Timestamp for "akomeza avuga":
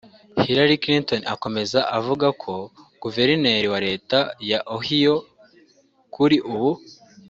1.33-2.27